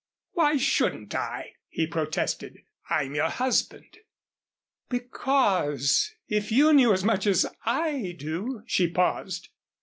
[0.31, 2.63] "Why shouldn't I?" he protested.
[2.89, 3.99] "I'm your husband."
[4.89, 9.49] "Because if you knew as much as I do" She paused.